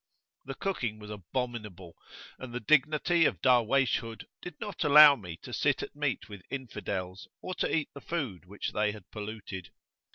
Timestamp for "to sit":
5.43-5.83